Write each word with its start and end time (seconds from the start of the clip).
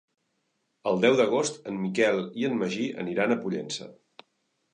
El 0.91 0.95
deu 1.03 1.17
d'agost 1.19 1.59
en 1.73 1.77
Miquel 1.83 2.17
i 2.45 2.49
en 2.49 2.57
Magí 2.63 2.89
aniran 3.05 3.37
a 3.37 3.43
Pollença. 3.45 3.91